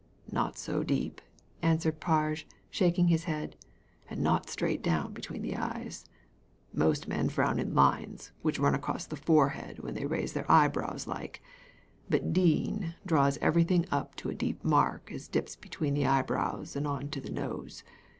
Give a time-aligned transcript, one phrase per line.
[0.31, 1.21] "Not so deep,"
[1.61, 3.55] answered Parge, shaking his head,
[4.09, 6.05] "and not straight down between the eyes.
[6.73, 11.05] Most men frown in lines which run across the forehead when they raise their eyebrows
[11.05, 11.43] like;
[12.09, 16.75] but Dean draws everything up to a deep mark as dips just between the eyebrows
[16.75, 17.83] and on to the nose.